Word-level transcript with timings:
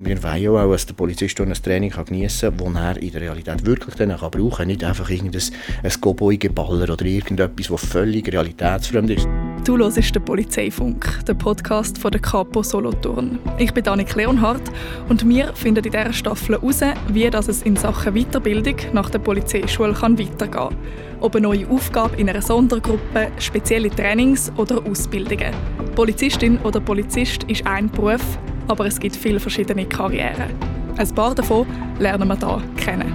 Wir 0.00 0.22
wollen 0.22 0.48
auch, 0.56 0.70
dass 0.70 0.86
der 0.86 0.94
Polizist 0.94 1.40
ein 1.40 1.52
Training 1.52 1.90
geniessen 1.90 2.56
kann, 2.56 2.74
das 2.74 2.82
er 2.82 3.02
in 3.02 3.10
der 3.10 3.20
Realität 3.20 3.66
wirklich 3.66 3.96
dann 3.96 4.16
kann 4.16 4.30
brauchen 4.30 4.50
kann. 4.58 4.68
Nicht 4.68 4.84
einfach 4.84 5.10
irgendein 5.10 5.42
ein 5.82 5.90
Cowboy-Geballer 5.90 6.92
oder 6.92 7.04
irgendetwas, 7.04 7.66
das 7.66 7.84
völlig 7.84 8.32
realitätsfremd 8.32 9.10
ist. 9.10 9.26
Du 9.64 9.76
hörst 9.76 10.14
den 10.14 10.24
Polizeifunk, 10.24 11.24
den 11.26 11.36
Podcast 11.36 11.98
von 11.98 12.12
der 12.12 12.20
Capo 12.20 12.62
Solothurn. 12.62 13.40
Ich 13.58 13.74
bin 13.74 13.88
Annik 13.88 14.14
Leonhardt 14.14 14.62
und 15.08 15.28
wir 15.28 15.52
finden 15.54 15.84
in 15.84 15.90
dieser 15.90 16.12
Staffel 16.12 16.54
heraus, 16.54 16.80
wie 17.08 17.28
das 17.28 17.48
es 17.48 17.62
in 17.62 17.74
Sachen 17.74 18.14
Weiterbildung 18.14 18.76
nach 18.92 19.10
der 19.10 19.18
Polizeischule 19.18 19.94
kann 19.94 20.16
weitergehen 20.16 20.52
kann. 20.52 20.76
Ob 21.18 21.34
eine 21.34 21.48
neue 21.48 21.68
Aufgabe 21.68 22.14
in 22.18 22.28
einer 22.30 22.40
Sondergruppe, 22.40 23.32
spezielle 23.40 23.90
Trainings 23.90 24.52
oder 24.58 24.80
Ausbildungen. 24.86 25.52
Polizistin 25.96 26.56
oder 26.58 26.78
Polizist 26.78 27.42
ist 27.44 27.66
ein 27.66 27.90
Beruf, 27.90 28.38
aber 28.68 28.86
es 28.86 29.00
gibt 29.00 29.16
viele 29.16 29.40
verschiedene 29.40 29.86
Karrieren. 29.86 30.50
Ein 30.96 31.14
paar 31.14 31.34
davon 31.34 31.66
lernen 31.98 32.28
wir 32.28 32.36
hier 32.36 32.62
kennen. 32.76 33.12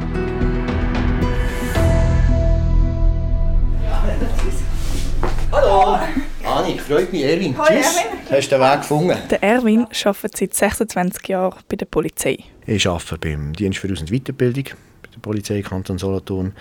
Hallo! 5.52 5.99
Annik, 6.45 6.81
freut 6.81 7.11
mich, 7.11 7.23
Erwin. 7.23 7.55
Hallo, 7.58 7.80
Tschüss. 7.80 7.97
Erwin. 7.97 8.20
Hast 8.30 8.52
du 8.52 8.55
den 8.55 8.61
Weg 8.61 8.81
gefunden? 8.81 9.17
Der 9.30 9.44
Erwin 9.44 9.88
arbeitet 10.05 10.38
seit 10.38 10.53
26 10.53 11.27
Jahren 11.27 11.59
bei 11.67 11.75
der 11.75 11.85
Polizei. 11.85 12.38
Ich 12.66 12.88
arbeite 12.88 13.17
beim 13.17 13.53
Dienst 13.53 13.80
für 13.80 13.91
Aus- 13.91 14.02
und 14.02 14.11
Weiterbildung 14.11 14.63
bei 14.63 15.09
der 15.13 15.20
Polizei 15.22 15.61
Kanton 15.61 15.97
Solothurn. 15.97 16.53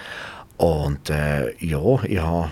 Und 0.58 1.10
äh, 1.10 1.52
ja, 1.64 2.04
ich 2.04 2.18
habe 2.18 2.50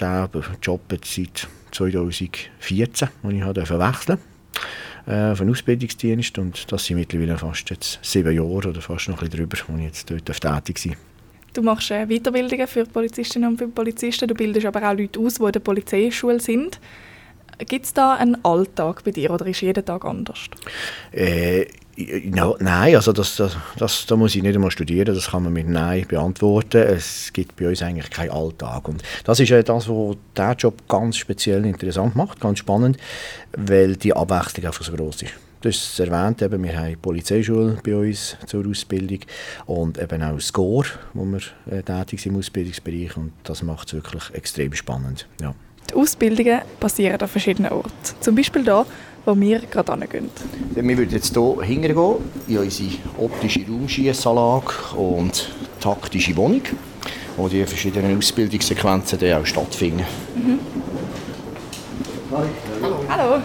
diesen 0.00 0.56
Job 0.62 0.80
seit 0.90 1.48
2014, 1.70 3.08
als 3.22 3.32
ich 3.32 3.42
habe 3.42 3.68
wechseln 3.68 4.18
äh, 5.06 5.10
einen 5.10 5.50
Ausbildungsdienst. 5.50 6.38
Und 6.38 6.70
das 6.70 6.84
sind 6.84 6.98
mittlerweile 6.98 7.38
fast 7.38 7.70
jetzt 7.70 7.98
sieben 8.02 8.32
Jahre 8.32 8.68
oder 8.68 8.80
fast 8.80 9.08
noch 9.08 9.22
ein 9.22 9.28
bisschen 9.28 9.48
drüber, 9.48 9.58
wo 9.68 9.76
ich 9.78 9.84
jetzt 9.84 10.10
dort 10.10 10.40
tätig 10.40 10.78
sein 10.78 10.96
Du 11.52 11.60
machst 11.60 11.90
äh, 11.90 12.06
Weiterbildungen 12.06 12.66
für 12.66 12.84
Polizistinnen 12.84 13.50
und 13.50 13.58
für 13.58 13.68
Polizisten. 13.68 14.26
Du 14.26 14.34
bildest 14.34 14.66
aber 14.66 14.88
auch 14.88 14.96
Leute 14.96 15.20
aus, 15.20 15.34
die 15.34 15.44
in 15.44 15.52
der 15.52 15.60
Polizeischule 15.60 16.40
sind. 16.40 16.80
Gibt 17.58 17.84
es 17.84 17.92
da 17.92 18.14
einen 18.14 18.42
Alltag 18.44 19.04
bei 19.04 19.10
dir 19.10 19.30
oder 19.30 19.46
ist 19.46 19.60
jeden 19.60 19.84
Tag 19.84 20.04
anders? 20.04 20.48
Äh, 21.12 21.66
no, 21.96 22.56
nein, 22.60 22.96
also 22.96 23.12
das, 23.12 23.36
das, 23.36 23.56
das, 23.76 24.06
da 24.06 24.16
muss 24.16 24.34
ich 24.34 24.42
nicht 24.42 24.54
einmal 24.54 24.70
studieren, 24.70 25.14
das 25.14 25.30
kann 25.30 25.42
man 25.44 25.52
mit 25.52 25.68
Nein 25.68 26.06
beantworten. 26.06 26.82
Es 26.82 27.32
gibt 27.32 27.56
bei 27.56 27.68
uns 27.68 27.82
eigentlich 27.82 28.10
keinen 28.10 28.30
Alltag. 28.30 28.88
Und 28.88 29.02
das 29.24 29.40
ist 29.40 29.48
ja 29.48 29.62
das, 29.62 29.88
was 29.88 30.16
diesen 30.36 30.56
Job 30.58 30.88
ganz 30.88 31.16
speziell 31.16 31.64
interessant 31.64 32.16
macht, 32.16 32.40
ganz 32.40 32.58
spannend, 32.58 32.96
weil 33.56 33.96
die 33.96 34.14
Abwechslung 34.14 34.66
einfach 34.66 34.84
so 34.84 34.92
groß 34.92 35.22
ist. 35.22 35.32
Du 35.60 35.68
hast 35.68 35.92
es 35.92 36.00
erwähnt, 36.00 36.42
eben, 36.42 36.60
wir 36.64 36.76
haben 36.76 36.88
die 36.88 36.96
Polizeischule 36.96 37.78
bei 37.84 37.94
uns 37.94 38.36
zur 38.46 38.66
Ausbildung 38.66 39.20
und 39.66 39.96
eben 39.96 40.20
auch 40.20 40.40
SCORE, 40.40 40.88
wo 41.14 41.24
wir 41.24 41.40
äh, 41.70 41.84
tätig 41.84 42.20
sind 42.20 42.32
im 42.32 42.40
Ausbildungsbereich 42.40 43.16
und 43.16 43.32
das 43.44 43.62
macht 43.62 43.86
es 43.86 43.94
wirklich 43.94 44.24
extrem 44.32 44.74
spannend. 44.74 45.28
Ja. 45.40 45.54
Die 45.88 45.94
Ausbildungen 45.94 46.62
passieren 46.80 47.20
an 47.20 47.28
verschiedenen 47.28 47.70
Orten. 47.70 47.92
Zum 48.20 48.34
Beispiel 48.34 48.64
da, 48.64 48.84
wo 49.24 49.38
wir 49.38 49.60
gerade 49.60 49.92
hingehen. 49.92 50.30
Wir 50.74 50.98
würden 50.98 51.10
jetzt 51.10 51.34
hier 51.34 51.62
hingehen, 51.62 51.96
in 52.48 52.58
unsere 52.58 52.90
optische 53.18 53.60
Raumschiessanlage 53.68 54.96
und 54.96 55.50
taktische 55.80 56.36
Wohnung, 56.36 56.62
wo 57.36 57.48
die 57.48 57.64
verschiedenen 57.64 58.18
Ausbildungssequenzen 58.18 59.18
dann 59.18 59.42
auch 59.42 59.46
stattfinden. 59.46 60.04
Hallo! 63.08 63.42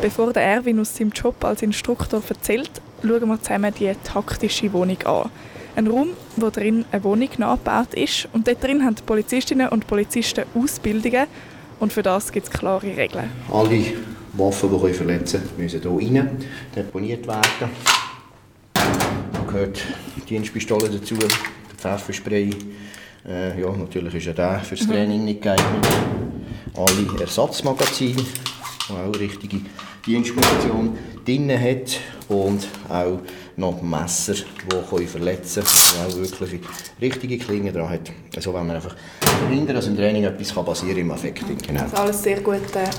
Bevor 0.00 0.32
der 0.32 0.42
Erwin 0.42 0.78
aus 0.80 0.94
seinem 0.94 1.10
Job 1.10 1.42
als 1.42 1.62
Instruktor 1.62 2.22
erzählt, 2.28 2.70
schauen 3.00 3.28
wir 3.28 3.42
zusammen 3.42 3.72
die 3.78 3.90
taktische 4.04 4.72
Wohnung 4.72 4.98
an. 5.04 5.30
Ein 5.74 5.86
Raum, 5.86 6.08
wo 6.36 6.50
drin 6.50 6.84
eine 6.92 7.04
Wohnung 7.04 7.28
nachgebaut 7.38 7.94
ist 7.94 8.28
und 8.32 8.46
dort 8.46 8.62
drin 8.62 8.84
haben 8.84 8.94
die 8.94 9.02
Polizistinnen 9.02 9.68
und 9.68 9.86
Polizisten 9.86 10.44
Ausbildungen 10.54 11.26
und 11.80 11.92
für 11.92 12.02
das 12.02 12.30
gibt 12.30 12.46
es 12.46 12.52
klare 12.52 12.96
Regeln. 12.96 13.30
Alle 13.50 13.84
Waffen, 14.36 14.70
die 14.70 14.92
verletzen 14.92 15.40
können, 15.40 15.62
müssen 15.62 15.80
hier 15.80 15.90
rein 15.90 16.30
deponiert 16.74 17.26
werden. 17.26 17.70
Da 18.74 19.40
gehört 19.46 19.82
die 20.16 20.20
Dienstpistole 20.20 20.88
dazu, 20.88 21.14
der 21.14 21.28
Pfefferspray. 21.76 22.50
Äh, 23.26 23.60
ja, 23.60 23.70
natürlich 23.70 24.14
ist 24.14 24.26
ja 24.26 24.32
der 24.32 24.60
für 24.60 24.76
das 24.76 24.86
Training 24.86 25.24
nicht 25.24 25.42
geeignet. 25.42 25.86
Alle 26.74 27.20
Ersatzmagazine, 27.20 28.22
die 28.88 28.92
auch 28.92 29.18
richtige 29.18 29.60
Dienstmunition 30.06 30.96
drin 31.24 31.50
hat 31.50 31.98
und 32.28 32.68
auch 32.88 33.18
noch 33.56 33.82
Messer, 33.82 34.34
die 34.34 35.06
verletzen 35.06 35.64
können, 35.64 36.10
die 36.10 36.14
auch 36.14 36.38
wirklich 36.38 36.60
richtige 37.00 37.38
Klingen 37.38 37.74
dran 37.74 37.88
hat. 37.88 38.12
Also 38.36 38.52
wenn 38.54 38.66
man 38.66 38.76
einfach 38.76 38.94
verhindern, 39.20 39.76
dass 39.76 39.86
im 39.86 39.96
Training 39.96 40.24
etwas 40.24 40.52
passieren 40.52 40.94
kann 40.94 40.98
im 40.98 41.10
Affekt. 41.10 41.66
Genau. 41.66 41.80
Das 41.80 41.92
ist 41.92 41.98
alles 41.98 42.22
sehr 42.22 42.40
gut 42.40 42.76
äh, 42.76 42.90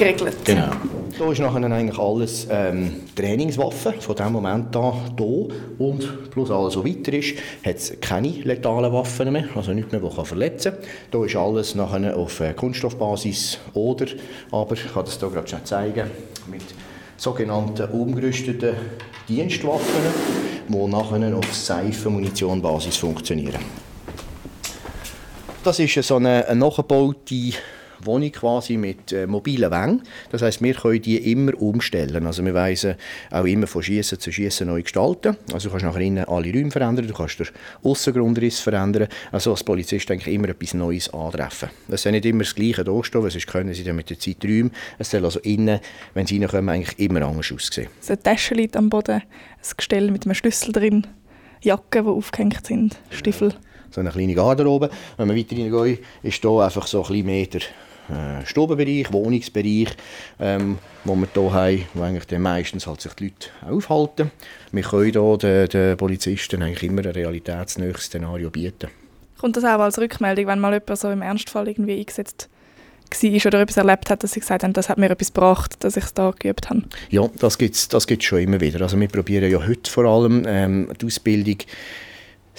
geregelt. 0.00 0.36
Genau. 0.44 0.70
Da 1.18 1.30
ist 1.30 1.40
nachher 1.40 1.62
eigentlich 1.62 1.98
alles 1.98 2.46
ähm, 2.50 3.02
Trainingswaffen 3.14 4.00
von 4.00 4.16
dem 4.16 4.32
Moment 4.32 4.74
an 4.74 4.94
hier. 5.18 5.48
Und 5.78 6.30
plus 6.30 6.50
alles, 6.50 6.76
was 6.76 6.84
weiter 6.84 7.12
ist, 7.12 7.34
hat 7.64 7.76
es 7.76 8.00
keine 8.00 8.28
letalen 8.28 8.90
Waffen 8.92 9.30
mehr, 9.32 9.44
also 9.54 9.72
nichts 9.72 9.92
mehr, 9.92 10.00
das 10.00 10.28
verletzen 10.28 10.72
kann. 10.72 11.20
Hier 11.20 11.24
ist 11.26 11.36
alles 11.36 11.74
nachher 11.74 12.16
auf 12.16 12.40
äh, 12.40 12.54
Kunststoffbasis 12.54 13.58
oder, 13.74 14.06
aber 14.50 14.74
ich 14.74 14.92
kann 14.92 15.04
das 15.04 15.18
hier 15.18 15.28
gerade 15.28 15.48
schon 15.48 15.64
zeigen, 15.64 16.10
mit 16.50 16.62
sogenannten 17.18 17.90
umgerüsteten 17.90 18.74
Dienstwaffen, 19.28 20.02
die 20.68 20.86
nachher 20.86 21.36
auf 21.36 21.54
Seifenmunitionbasis 21.54 22.96
funktionieren. 22.96 23.60
Das 25.62 25.78
ist 25.78 26.02
so 26.02 26.16
eine, 26.16 26.46
eine 26.48 26.58
nachgebaute 26.58 27.52
Wohnung 28.04 28.32
quasi 28.32 28.76
mit 28.76 29.12
äh, 29.12 29.26
mobilen 29.26 29.70
Wängen. 29.70 30.02
Das 30.30 30.42
heißt, 30.42 30.62
wir 30.62 30.74
können 30.74 31.02
die 31.02 31.32
immer 31.32 31.60
umstellen. 31.60 32.26
Also 32.26 32.44
wir 32.44 32.54
weisen 32.54 32.94
auch 33.30 33.44
immer 33.44 33.66
von 33.66 33.82
Schießen 33.82 34.18
zu 34.18 34.32
Schießen 34.32 34.66
neu 34.66 34.82
gestalten. 34.82 35.36
Also 35.52 35.68
du 35.68 35.72
kannst 35.72 35.86
nachher 35.86 36.00
innen 36.00 36.24
alle 36.24 36.52
Räume 36.52 36.70
verändern, 36.70 37.06
du 37.06 37.14
kannst 37.14 37.38
den 37.38 37.48
Aussengrundriss 37.82 38.60
verändern. 38.60 39.08
Also 39.32 39.50
als 39.52 39.64
Polizist 39.64 40.10
eigentlich 40.10 40.34
immer 40.34 40.48
etwas 40.48 40.74
Neues 40.74 41.12
antreffen. 41.12 41.70
Es 41.88 42.02
soll 42.02 42.12
nicht 42.12 42.26
immer 42.26 42.44
das 42.44 42.54
Gleiche 42.54 42.84
da 42.84 43.04
stehen, 43.04 43.22
weil 43.22 43.30
sonst 43.30 43.46
können 43.46 43.74
sie 43.74 43.84
dann 43.84 43.96
mit 43.96 44.10
der 44.10 44.18
Zeit 44.18 44.44
räumen. 44.44 44.72
Es 44.98 45.10
soll 45.10 45.24
also 45.24 45.40
innen, 45.40 45.80
wenn 46.14 46.26
sie 46.26 46.38
reinkommen, 46.38 46.74
eigentlich 46.74 46.98
immer 46.98 47.22
anders 47.22 47.52
aussehen. 47.52 47.88
So 48.00 48.12
eine 48.12 48.22
Tasche 48.22 48.54
liegt 48.54 48.76
am 48.76 48.88
Boden, 48.88 49.22
ein 49.22 49.76
Gestell 49.76 50.10
mit 50.10 50.24
einem 50.24 50.34
Schlüssel 50.34 50.72
drin, 50.72 51.06
Jacken, 51.62 52.04
die 52.04 52.10
aufgehängt 52.10 52.66
sind, 52.66 52.98
Stiefel. 53.10 53.54
So 53.90 54.00
eine 54.00 54.10
kleine 54.10 54.34
Garderobe. 54.34 54.88
Wenn 55.16 55.28
wir 55.28 55.36
weiter 55.36 55.56
reingehen, 55.56 55.98
ist 56.22 56.40
hier 56.40 56.50
einfach 56.50 56.86
so 56.86 57.04
ein 57.04 57.26
der 57.26 57.60
äh, 58.10 58.46
Stubenbereich, 58.46 59.12
Wohnungsbereich, 59.12 59.88
ähm, 60.38 60.78
wo 61.04 61.14
wir 61.14 61.28
hier 61.32 61.52
haben, 61.52 61.84
wo 61.94 62.02
eigentlich 62.02 62.26
dann 62.26 62.42
meistens 62.42 62.86
halt 62.86 63.00
sich 63.00 63.12
die 63.14 63.24
Leute 63.24 63.48
aufhalten. 63.68 64.30
Wir 64.72 64.82
können 64.82 65.12
hier 65.12 65.36
den, 65.38 65.68
den 65.68 65.96
Polizisten 65.96 66.62
eigentlich 66.62 66.82
immer 66.82 67.02
ein 67.02 67.12
realitätsnäheres 67.12 68.04
Szenario 68.04 68.50
bieten. 68.50 68.88
Kommt 69.38 69.56
das 69.56 69.64
auch 69.64 69.80
als 69.80 69.98
Rückmeldung, 69.98 70.46
wenn 70.48 70.58
mal 70.58 70.72
jemand 70.72 70.98
so 70.98 71.10
im 71.10 71.22
Ernstfall 71.22 71.68
irgendwie 71.68 71.98
eingesetzt 71.98 72.48
war 73.10 73.46
oder 73.46 73.60
etwas 73.60 73.76
erlebt 73.76 74.10
hat, 74.10 74.22
dass 74.22 74.32
sie 74.32 74.40
gesagt 74.40 74.62
haben, 74.62 74.72
das 74.72 74.88
hat 74.88 74.98
mir 74.98 75.10
etwas 75.10 75.32
gebracht, 75.32 75.82
dass 75.82 75.96
ich 75.96 76.04
es 76.04 76.14
da 76.14 76.32
geübt 76.38 76.70
habe? 76.70 76.82
Ja, 77.10 77.28
das 77.38 77.58
gibt 77.58 77.74
es 77.74 77.88
das 77.88 78.06
gibt's 78.06 78.26
schon 78.26 78.40
immer 78.40 78.60
wieder. 78.60 78.80
Also 78.82 78.98
wir 79.00 79.08
probieren 79.08 79.50
ja 79.50 79.66
heute 79.66 79.90
vor 79.90 80.04
allem 80.04 80.44
ähm, 80.46 80.92
die 81.00 81.06
Ausbildung 81.06 81.56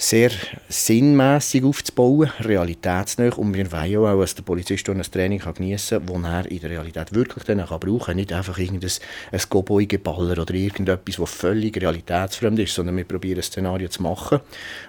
sehr 0.02 0.30
sinnmäßig 0.68 1.62
aufzubauen, 1.62 2.30
realitätsnah. 2.40 3.34
Und 3.36 3.54
wir 3.54 3.70
wollen 3.70 3.96
auch, 3.98 4.20
dass 4.20 4.34
der 4.34 4.42
Polizist 4.42 4.88
ein 4.88 5.00
Training 5.00 5.40
geniessen 5.40 6.04
kann, 6.04 6.22
das 6.22 6.32
er 6.32 6.50
in 6.50 6.60
der 6.60 6.70
Realität 6.70 7.14
wirklich 7.14 7.44
dann 7.44 7.64
kann 7.64 7.78
brauchen 7.78 8.06
kann. 8.06 8.16
Nicht 8.16 8.32
einfach 8.32 8.58
irgendein 8.58 8.90
ein 9.30 9.38
Cowboy-Geballer 9.38 10.42
oder 10.42 10.54
irgendetwas, 10.54 11.16
das 11.16 11.30
völlig 11.30 11.80
realitätsfremd 11.80 12.58
ist, 12.58 12.74
sondern 12.74 12.96
wir 12.96 13.04
probieren 13.04 13.38
ein 13.38 13.42
Szenario 13.44 13.88
zu 13.88 14.02
machen, 14.02 14.40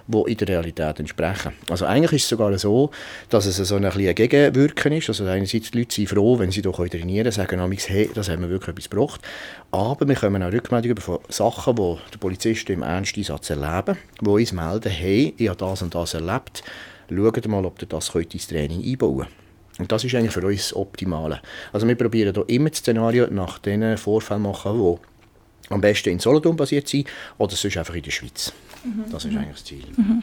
das 0.08 0.26
in 0.26 0.36
der 0.36 0.48
Realität 0.48 0.98
entsprechen. 0.98 1.52
Also 1.70 1.86
eigentlich 1.86 2.14
ist 2.14 2.22
es 2.24 2.28
sogar 2.30 2.58
so, 2.58 2.90
dass 3.28 3.46
es 3.46 3.56
so 3.56 3.76
ein, 3.76 3.84
ein 3.84 4.14
Gegenwirken 4.16 4.94
ist. 4.94 5.08
Also 5.08 5.26
einerseits 5.26 5.70
die 5.70 5.78
Leute 5.78 5.94
sind 5.94 6.08
froh, 6.08 6.40
wenn 6.40 6.50
sie 6.50 6.60
hier 6.60 6.72
trainieren 6.72 7.30
können, 7.30 7.32
sagen 7.32 7.72
hey, 7.86 8.10
das 8.12 8.28
haben 8.28 8.42
wir 8.42 8.50
wirklich 8.50 8.70
etwas 8.70 8.90
gebraucht. 8.90 9.20
Aber 9.74 10.06
wir 10.06 10.14
kommen 10.14 10.40
auch 10.40 10.52
Rückmeldungen 10.52 10.98
von 10.98 11.18
Sachen, 11.28 11.74
die 11.74 11.96
der 12.12 12.18
Polizist 12.18 12.70
im 12.70 12.84
Ernsteinsatz 12.84 13.50
erleben, 13.50 13.98
die 14.20 14.28
uns 14.28 14.52
melden, 14.52 14.88
hey, 14.88 15.34
ich 15.36 15.48
habe 15.48 15.58
das 15.58 15.82
und 15.82 15.92
das 15.96 16.14
erlebt, 16.14 16.62
schaut 17.10 17.48
mal, 17.48 17.64
ob 17.64 17.82
ihr 17.82 17.88
das 17.88 18.14
ins 18.14 18.46
Training 18.46 18.84
einbauen 18.84 19.26
könnt. 19.26 19.80
Und 19.80 19.90
das 19.90 20.04
ist 20.04 20.14
eigentlich 20.14 20.30
für 20.30 20.46
uns 20.46 20.68
das 20.68 20.76
Optimale. 20.76 21.40
Also 21.72 21.88
wir 21.88 21.96
probieren 21.96 22.32
hier 22.32 22.48
immer 22.54 22.70
das 22.70 22.78
Szenario 22.78 23.26
nach 23.32 23.58
den 23.58 23.98
Vorfällen 23.98 24.42
machen, 24.42 24.78
die 24.78 25.72
am 25.72 25.80
besten 25.80 26.10
in 26.10 26.18
Solothurn 26.20 26.54
basiert 26.54 26.86
sind 26.86 27.08
oder 27.38 27.56
sonst 27.56 27.76
einfach 27.76 27.96
in 27.96 28.02
der 28.02 28.12
Schweiz. 28.12 28.52
Mhm. 28.84 29.10
Das 29.10 29.24
ist 29.24 29.36
eigentlich 29.36 29.50
das 29.50 29.64
Ziel. 29.64 29.86
Mhm. 29.96 30.22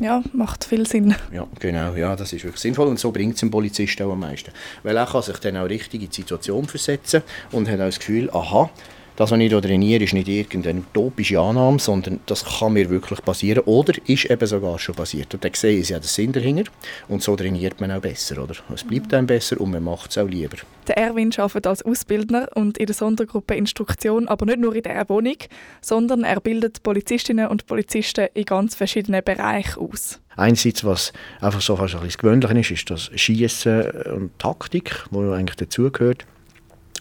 Ja, 0.00 0.22
macht 0.32 0.64
viel 0.64 0.86
Sinn. 0.86 1.14
Ja, 1.32 1.46
genau. 1.58 1.94
Ja, 1.94 2.14
das 2.16 2.32
ist 2.32 2.44
wirklich 2.44 2.60
sinnvoll 2.60 2.86
und 2.88 2.98
so 2.98 3.12
bringt 3.12 3.34
es 3.34 3.40
dem 3.40 3.50
Polizisten 3.50 4.02
auch 4.02 4.12
am 4.12 4.20
meisten. 4.20 4.50
Weil 4.82 4.96
er 4.96 5.06
kann 5.06 5.22
sich 5.22 5.38
dann 5.38 5.56
auch 5.56 5.68
richtig 5.68 6.02
in 6.02 6.10
die 6.10 6.14
Situation 6.14 6.66
versetzen 6.66 7.22
und 7.52 7.68
hat 7.68 7.80
auch 7.80 7.86
das 7.86 7.98
Gefühl, 7.98 8.30
aha, 8.30 8.70
das, 9.16 9.30
was 9.30 9.38
ich 9.38 9.48
hier 9.48 9.62
trainiere, 9.62 10.04
ist 10.04 10.12
nicht 10.12 10.28
irgendeine 10.28 10.80
utopische 10.80 11.40
Annahme, 11.40 11.78
sondern 11.78 12.20
das 12.26 12.44
kann 12.44 12.74
mir 12.74 12.90
wirklich 12.90 13.22
passieren 13.22 13.64
oder 13.64 13.94
ist 14.06 14.26
eben 14.26 14.46
sogar 14.46 14.78
schon 14.78 14.94
passiert. 14.94 15.32
Und 15.32 15.42
dann 15.42 15.54
sehe 15.54 15.78
ich 15.78 15.88
ja 15.88 15.98
den 15.98 16.06
Sinn 16.06 16.32
dahinter 16.32 16.70
und 17.08 17.22
so 17.22 17.34
trainiert 17.34 17.80
man 17.80 17.90
auch 17.92 18.00
besser. 18.00 18.42
Oder? 18.42 18.54
Es 18.74 18.84
bleibt 18.84 19.14
einem 19.14 19.26
besser 19.26 19.58
und 19.60 19.70
man 19.70 19.82
macht 19.82 20.10
es 20.10 20.18
auch 20.18 20.28
lieber. 20.28 20.58
Der 20.86 20.98
Erwin 20.98 21.32
arbeitet 21.36 21.66
als 21.66 21.82
Ausbildner 21.82 22.48
und 22.54 22.76
in 22.78 22.86
der 22.86 22.94
Sondergruppe 22.94 23.54
Instruktion, 23.54 24.28
aber 24.28 24.44
nicht 24.46 24.58
nur 24.58 24.74
in 24.74 24.82
dieser 24.82 25.08
Wohnung, 25.08 25.38
sondern 25.80 26.22
er 26.24 26.40
bildet 26.40 26.82
Polizistinnen 26.82 27.48
und 27.48 27.66
Polizisten 27.66 28.28
in 28.34 28.44
ganz 28.44 28.74
verschiedenen 28.74 29.24
Bereichen 29.24 29.80
aus. 29.80 30.20
Einerseits, 30.36 30.84
was 30.84 31.14
einfach 31.40 31.62
so 31.62 31.76
fast 31.76 31.94
ein 31.94 32.02
bisschen 32.02 32.20
gewöhnlich 32.20 32.70
ist, 32.70 32.80
ist 32.80 32.90
das 32.90 33.10
Schießen 33.18 33.90
und 34.14 34.38
Taktik, 34.38 35.06
wo 35.10 35.32
eigentlich 35.32 35.56
dazugehört. 35.56 36.26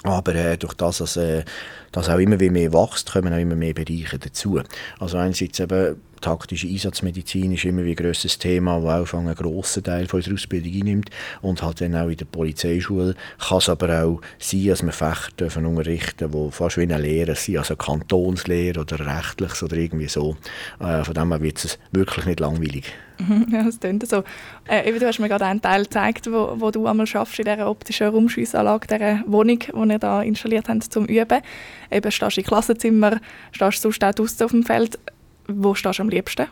Aber 0.04 0.36
äh, 0.36 0.58
durch 0.58 0.74
das, 0.74 1.00
dass 1.00 1.18
äh, 1.18 1.44
das 1.92 2.10
auch 2.10 2.20
immer 2.20 2.38
mehr 2.38 2.74
wächst, 2.74 3.12
kommen 3.12 3.34
auch 3.34 3.38
immer 3.40 3.56
mehr 3.56 3.74
Bereiche 3.74 4.20
dazu. 4.20 4.62
Also 5.00 5.18
einerseits 5.18 5.60
eben 5.60 5.96
taktische 6.25 6.68
Einsatzmedizin 6.68 7.51
ist 7.51 7.66
immer 7.66 7.83
ein 7.83 7.95
grosses 7.95 8.39
Thema, 8.39 8.81
das 8.81 9.13
auch 9.13 9.19
einen 9.19 9.36
grossen 9.36 9.83
Teil 9.83 10.07
von 10.07 10.18
unserer 10.18 10.33
Ausbildung 10.33 10.74
einnimmt. 10.74 11.10
Und 11.42 11.62
halt 11.62 11.81
dann 11.81 11.95
auch 11.95 12.07
in 12.07 12.18
der 12.18 12.25
Polizeischule 12.25 13.16
kann 13.38 13.60
es 13.60 13.69
aber 13.69 14.04
auch 14.04 14.22
sein, 14.39 14.66
dass 14.66 14.81
wir 14.81 14.92
Fächer 14.92 15.30
dürfen 15.39 15.83
die 15.86 16.51
fast 16.51 16.77
wie 16.77 16.81
eine 16.81 16.98
Lehre 16.98 17.36
sind, 17.36 17.60
also 17.60 17.75
Kantonslehre 17.75 18.80
oder 18.80 19.00
Rechtliches 19.00 19.62
oder 19.62 19.77
irgendwie 19.77 20.07
so. 20.07 20.36
Äh, 20.80 21.04
von 21.04 21.13
dem 21.13 21.31
her 21.31 21.42
wird 21.42 21.63
es 21.63 21.77
wirklich 21.92 22.25
nicht 22.25 22.39
langweilig. 22.39 22.92
Mhm, 23.19 23.48
ja, 23.51 23.63
das 23.63 23.80
klingt 23.80 24.07
so. 24.07 24.24
Äh, 24.68 24.92
du 24.92 25.06
hast 25.06 25.19
mir 25.19 25.30
gerade 25.30 25.45
einen 25.45 25.62
Teil 25.62 25.83
gezeigt, 25.83 26.25
wo, 26.31 26.56
wo 26.57 26.72
du 26.72 26.88
einmal 26.88 27.07
schaffst 27.07 27.38
in 27.39 27.45
dieser 27.45 27.69
optischen 27.69 28.07
Raumschussanlage, 28.07 28.88
dieser 28.88 29.24
Wohnung, 29.27 29.60
die 29.60 29.92
ihr 29.92 30.00
da 30.00 30.22
installiert 30.22 30.69
habt 30.69 30.92
zum 30.92 31.06
Üben. 31.06 31.42
Eben 31.92 32.12
stehst 32.12 32.38
du 32.38 32.42
im 32.42 32.48
Klassenzimmer, 32.48 33.19
stehst 33.51 33.81
sonst 33.81 34.04
auch 34.04 34.12
draußen 34.12 34.44
auf 34.44 34.51
dem 34.51 34.63
Feld. 34.63 35.00
Wo 35.48 35.76
stehst 35.76 36.00
du 36.00 36.04
am 36.04 36.10
liebsten? 36.10 36.48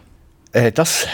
Äh, 0.54 0.72
das, 0.72 1.07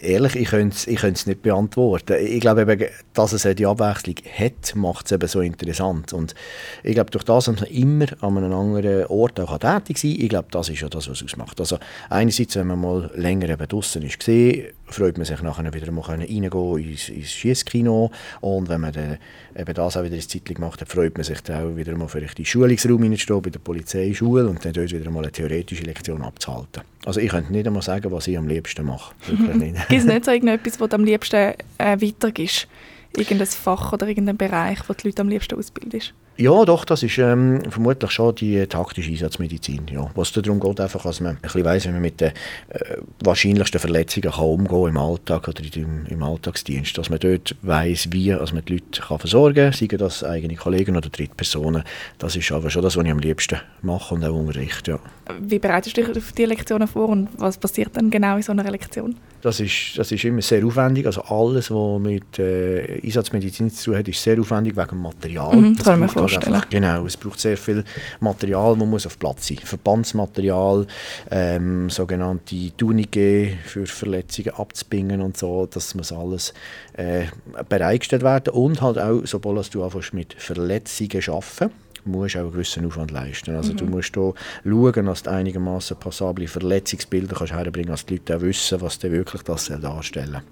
ehrlich, 0.00 0.36
ich 0.36 0.48
könnte 0.48 0.74
es 0.74 0.86
ich 0.86 1.26
nicht 1.26 1.42
beantworten. 1.42 2.16
Ich 2.18 2.40
glaube, 2.40 2.62
eben, 2.62 2.86
dass 3.12 3.34
es 3.34 3.46
die 3.54 3.66
Abwechslung 3.66 4.14
hat, 4.38 4.74
macht 4.74 5.04
es 5.04 5.12
eben 5.12 5.28
so 5.28 5.42
interessant. 5.42 6.14
Und 6.14 6.34
ich 6.82 6.94
glaube, 6.94 7.10
durch 7.10 7.24
das, 7.24 7.44
dass 7.44 7.60
man 7.60 7.70
immer 7.70 8.06
an 8.22 8.38
einem 8.38 8.54
anderen 8.54 9.04
Ort 9.06 9.38
auch 9.38 9.58
tätig 9.58 9.98
sein 9.98 10.12
kann, 10.12 10.22
ich 10.22 10.28
glaube, 10.30 10.48
das 10.50 10.70
ist 10.70 10.80
ja 10.80 10.88
das, 10.88 11.10
was 11.10 11.20
es 11.20 11.24
ausmacht. 11.24 11.60
Also 11.60 11.78
einerseits, 12.08 12.56
wenn 12.56 12.68
man 12.68 12.80
mal 12.80 13.10
länger 13.14 13.50
eben 13.50 13.68
draußen 13.68 14.02
ist 14.02 14.18
gesehen, 14.18 14.68
freut 14.92 15.16
man 15.16 15.24
sich 15.24 15.42
nachher 15.42 15.72
wieder 15.72 15.90
mal 15.92 16.02
reingehen 16.02 16.78
ins, 16.78 17.08
ins 17.08 17.32
Schiesskino 17.32 18.10
und 18.40 18.68
wenn 18.68 18.80
man 18.80 18.92
dann 18.92 19.18
eben 19.56 19.74
das 19.74 19.96
auch 19.96 20.04
wieder 20.04 20.16
ins 20.16 20.28
Zeitlich 20.28 20.56
gemacht 20.56 20.80
hat, 20.80 20.88
freut 20.88 21.16
man 21.16 21.24
sich 21.24 21.40
dann 21.42 21.72
auch 21.72 21.76
wieder 21.76 21.96
mal 21.96 22.08
vielleicht 22.08 22.38
in 22.38 22.44
den 22.44 22.46
Schulungsraum 22.46 23.02
hineinzustehen, 23.02 23.42
bei 23.42 23.50
der 23.50 23.58
Polizeischule 23.58 24.46
und 24.46 24.64
dann 24.64 24.72
dort 24.72 24.92
wieder 24.92 25.10
mal 25.10 25.22
eine 25.22 25.32
theoretische 25.32 25.82
Lektion 25.82 26.22
abzuhalten. 26.22 26.82
Also 27.04 27.20
ich 27.20 27.30
könnte 27.30 27.52
nicht 27.52 27.66
einmal 27.66 27.82
sagen, 27.82 28.10
was 28.12 28.26
ich 28.26 28.36
am 28.36 28.48
liebsten 28.48 28.84
mache. 28.84 29.14
Gibt 29.26 29.90
es 29.90 30.04
nicht 30.04 30.24
so 30.24 30.30
irgendetwas, 30.30 30.80
was 30.80 30.88
du 30.88 30.96
am 30.96 31.04
liebsten 31.04 31.54
äh, 31.78 32.00
weitergibst? 32.00 32.68
Irgendein 33.16 33.48
Fach 33.48 33.92
oder 33.92 34.06
irgendein 34.06 34.36
Bereich, 34.36 34.78
wo 34.88 34.92
die 34.92 35.08
Leute 35.08 35.22
am 35.22 35.28
liebsten 35.28 35.58
ausbildest? 35.58 36.14
Ja, 36.40 36.64
doch, 36.64 36.86
das 36.86 37.02
ist 37.02 37.18
ähm, 37.18 37.60
vermutlich 37.68 38.10
schon 38.12 38.34
die 38.34 38.66
taktische 38.66 39.10
Einsatzmedizin. 39.10 39.82
Ja. 39.92 40.10
Was 40.14 40.32
darum 40.32 40.58
geht, 40.58 40.80
einfach, 40.80 41.02
dass 41.02 41.20
man 41.20 41.36
ein 41.36 41.42
bisschen 41.42 41.66
weiss, 41.66 41.84
wie 41.84 41.90
man 41.90 42.00
mit 42.00 42.18
den 42.18 42.30
äh, 42.70 42.96
wahrscheinlichsten 43.22 43.78
Verletzungen 43.78 44.32
kann 44.32 44.44
umgehen 44.44 44.88
im 44.88 44.96
Alltag 44.96 45.48
oder 45.48 45.62
im, 45.74 46.06
im 46.06 46.22
Alltagsdienst. 46.22 46.96
Dass 46.96 47.10
man 47.10 47.18
dort 47.18 47.54
weiss, 47.60 48.08
wie 48.10 48.32
also 48.32 48.54
man 48.54 48.64
die 48.64 48.72
Leute 48.72 49.02
kann 49.02 49.18
versorgen 49.18 49.70
kann, 49.70 49.72
seien 49.74 49.98
das 49.98 50.24
eigene 50.24 50.54
Kollegen 50.54 50.96
oder 50.96 51.10
Drittpersonen. 51.10 51.82
Das 52.16 52.34
ist 52.36 52.50
aber 52.52 52.70
schon 52.70 52.80
das, 52.80 52.96
was 52.96 53.04
ich 53.04 53.10
am 53.10 53.18
liebsten 53.18 53.60
mache 53.82 54.14
und 54.14 54.24
auch 54.24 54.34
unterrichte. 54.34 54.92
Ja. 54.92 55.00
Wie 55.42 55.58
bereitest 55.58 55.98
du 55.98 56.02
dich 56.02 56.16
auf 56.16 56.32
diese 56.32 56.48
Lektionen 56.48 56.88
vor 56.88 57.10
und 57.10 57.28
was 57.36 57.58
passiert 57.58 57.94
dann 57.98 58.08
genau 58.08 58.36
in 58.36 58.42
so 58.42 58.52
einer 58.52 58.68
Lektion? 58.70 59.14
Das 59.42 59.60
ist, 59.60 59.96
das 59.96 60.12
ist 60.12 60.24
immer 60.24 60.42
sehr 60.42 60.64
aufwendig. 60.66 61.06
Also 61.06 61.22
alles, 61.22 61.70
was 61.70 62.00
mit 62.00 62.38
äh, 62.38 63.00
Einsatzmedizin 63.02 63.70
zu 63.70 63.90
tun 63.90 63.98
hat, 63.98 64.08
ist 64.08 64.22
sehr 64.22 64.38
aufwendig 64.38 64.76
wegen 64.76 64.88
dem 64.88 65.02
Material. 65.02 65.56
Mhm, 65.56 65.76
das 65.76 65.84
kann 65.84 66.00
vorstellen. 66.30 66.54
Einfach, 66.54 66.70
genau, 66.70 67.06
es 67.06 67.16
braucht 67.16 67.40
sehr 67.40 67.56
viel 67.56 67.84
Material, 68.20 68.76
das 68.76 68.86
muss 68.86 69.06
auf 69.06 69.18
Platz 69.18 69.48
sein. 69.48 69.58
Verbandsmaterial, 69.58 70.86
ähm, 71.30 71.90
sogenannte 71.90 72.76
Tunige 72.76 73.58
für 73.64 73.86
Verletzungen 73.86 74.54
abzubingen 74.54 75.20
und 75.20 75.36
so, 75.36 75.66
das 75.66 75.94
muss 75.94 76.12
alles 76.12 76.54
äh, 76.94 77.24
bereitgestellt 77.68 78.22
werden. 78.22 78.52
Und 78.54 78.80
halt 78.82 78.98
auch, 78.98 79.20
sobald 79.24 79.74
du 79.74 79.84
anfängst 79.84 80.14
mit 80.14 80.34
Verletzungen 80.34 81.22
arbeiten, 81.28 81.70
musst 82.04 82.36
auch 82.36 82.40
einen 82.40 82.52
gewissen 82.52 82.86
Aufwand 82.86 83.10
leisten. 83.10 83.54
Also 83.56 83.72
mhm. 83.72 83.76
du 83.76 83.84
musst 83.86 84.14
hier 84.14 84.34
schauen, 84.64 85.06
dass 85.06 85.22
du 85.22 85.30
einigermaßen 85.30 85.96
passable 85.98 86.48
Verletzungsbilder 86.48 87.36
kannst 87.36 87.52
herbringen 87.52 87.88
kannst, 87.88 88.04
dass 88.04 88.06
die 88.06 88.16
Leute 88.16 88.36
auch 88.36 88.40
wissen, 88.42 88.80
was 88.80 88.98
dir 88.98 89.12
wirklich 89.12 89.42
das 89.42 89.66
darstellen 89.66 90.32
soll. 90.32 90.42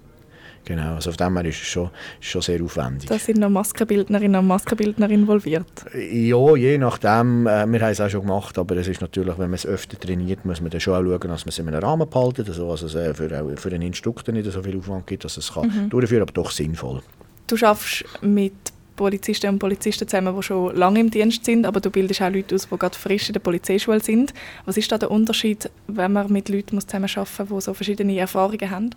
Genau, 0.69 0.93
also 0.93 1.09
auf 1.09 1.17
dem 1.17 1.35
her 1.35 1.45
ist 1.45 1.63
es 1.63 1.67
schon, 1.67 1.89
schon 2.19 2.43
sehr 2.43 2.61
aufwendig. 2.61 3.09
Da 3.09 3.17
sind 3.17 3.39
noch 3.39 3.49
Maskenbildnerinnen 3.49 4.39
und 4.39 4.45
Maskenbildner 4.45 5.09
involviert? 5.09 5.65
Ja, 5.95 6.55
je 6.55 6.77
nachdem. 6.77 7.47
Äh, 7.47 7.65
wir 7.65 7.81
haben 7.81 7.91
es 7.91 7.99
auch 7.99 8.07
schon 8.07 8.21
gemacht, 8.21 8.55
aber 8.59 8.77
es 8.77 8.87
ist 8.87 9.01
natürlich, 9.01 9.35
wenn 9.39 9.49
man 9.49 9.55
es 9.55 9.65
öfter 9.65 9.99
trainiert, 9.99 10.45
muss 10.45 10.61
man 10.61 10.69
dann 10.69 10.79
schon 10.79 10.93
auch 10.93 11.01
schauen, 11.01 11.27
dass 11.27 11.45
man 11.45 11.49
es 11.49 11.57
in 11.57 11.67
einem 11.69 11.79
Rahmen 11.79 12.07
behalten 12.07 12.45
also, 12.47 12.69
also 12.69 12.85
es 12.85 13.17
für, 13.17 13.57
für 13.57 13.69
den 13.71 13.81
Instruktor 13.81 14.31
nicht 14.31 14.45
so 14.51 14.61
viel 14.61 14.77
Aufwand 14.77 15.07
gibt, 15.07 15.23
dass 15.23 15.37
es 15.37 15.51
kann 15.51 15.69
mhm. 15.69 15.89
durchführen 15.89 16.21
aber 16.21 16.33
doch 16.33 16.51
sinnvoll. 16.51 17.01
Du 17.47 17.57
schaffst 17.57 18.05
mit 18.21 18.53
Polizistinnen 18.95 19.55
und 19.55 19.59
Polizisten 19.59 20.07
zusammen, 20.07 20.35
die 20.35 20.43
schon 20.43 20.75
lange 20.75 20.99
im 20.99 21.09
Dienst 21.09 21.45
sind, 21.45 21.65
aber 21.65 21.79
du 21.79 21.89
bildest 21.89 22.21
auch 22.21 22.29
Leute 22.29 22.53
aus, 22.53 22.67
die 22.69 22.77
gerade 22.77 22.95
frisch 22.97 23.29
in 23.29 23.33
der 23.33 23.39
Polizeischule 23.39 24.01
sind. 24.01 24.35
Was 24.65 24.77
ist 24.77 24.91
da 24.91 24.97
der 24.97 25.09
Unterschied, 25.09 25.71
wenn 25.87 26.13
man 26.13 26.31
mit 26.31 26.49
Leuten 26.49 26.79
zusammenarbeiten 26.79 27.47
muss, 27.47 27.63
die 27.63 27.65
so 27.65 27.73
verschiedene 27.73 28.19
Erfahrungen 28.19 28.69
haben? 28.69 28.89